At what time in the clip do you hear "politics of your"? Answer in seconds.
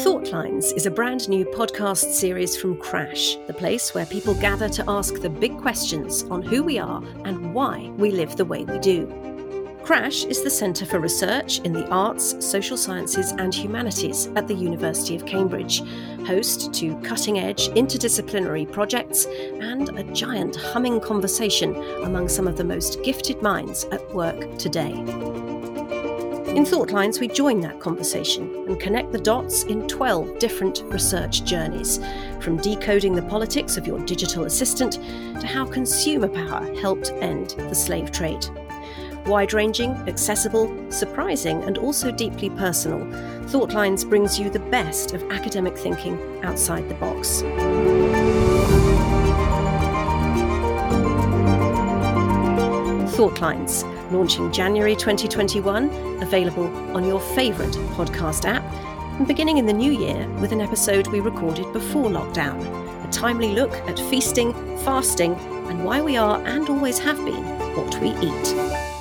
33.22-33.98